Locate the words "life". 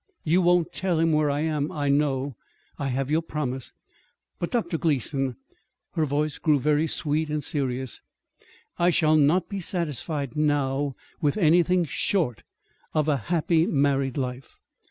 14.17-14.57